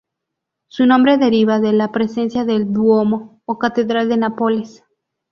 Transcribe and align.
Su 0.67 0.87
nombre 0.87 1.19
deriva 1.19 1.59
de 1.59 1.73
la 1.73 1.91
presencia 1.91 2.43
del 2.43 2.73
"Duomo" 2.73 3.39
o 3.45 3.59
Catedral 3.59 4.09
de 4.09 4.17
Nápoles. 4.17 4.83